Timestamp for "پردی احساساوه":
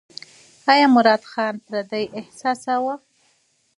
1.65-2.95